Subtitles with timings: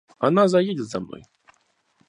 [0.17, 1.21] Она заедет за мной.